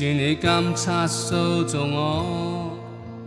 [0.00, 2.66] 是你监察塑造我，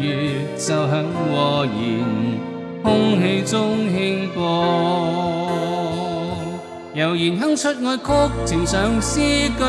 [0.00, 2.04] 月就响和弦，
[2.84, 5.85] 空气中轻薄。
[6.96, 9.64] 悠然哼出爱曲，情上诗句，